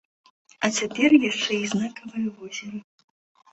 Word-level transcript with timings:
А 0.67 0.71
цяпер 0.79 1.09
яшчэ 1.29 1.51
і 1.59 1.69
знакавае 1.75 2.25
возера. 2.43 2.75